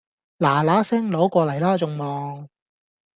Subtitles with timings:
[0.39, 2.49] 嗱嗱聲攞過黎啦仲望